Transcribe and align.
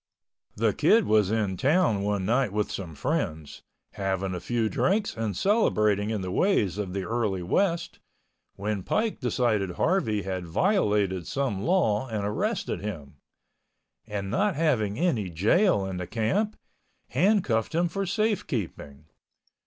The 0.55 0.73
Kid 0.73 1.05
was 1.05 1.29
in 1.29 1.57
town 1.57 2.01
one 2.01 2.25
night 2.25 2.51
with 2.51 2.71
some 2.71 2.95
friends, 2.95 3.61
having 3.93 4.33
a 4.33 4.39
few 4.39 4.67
drinks 4.67 5.15
and 5.15 5.37
celebrating 5.37 6.09
in 6.09 6.21
the 6.21 6.31
ways 6.31 6.79
of 6.79 6.93
the 6.93 7.03
early 7.03 7.43
West, 7.43 7.99
when 8.55 8.81
Pike 8.81 9.19
decided 9.19 9.73
Harvey 9.73 10.23
had 10.23 10.47
violated 10.47 11.27
some 11.27 11.61
law 11.61 12.07
and 12.07 12.25
arrested 12.25 12.79
him, 12.81 13.17
and 14.07 14.31
not 14.31 14.55
having 14.55 14.97
any 14.97 15.29
jail 15.29 15.85
in 15.85 15.97
the 15.97 16.07
camp, 16.07 16.55
handcuffed 17.09 17.75
him 17.75 17.87
for 17.87 18.07
safekeeping. 18.07 19.05